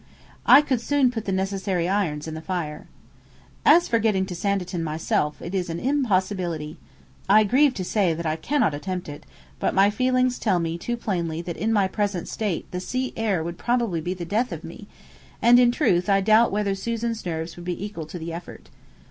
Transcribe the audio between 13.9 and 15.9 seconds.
be the death of me; and in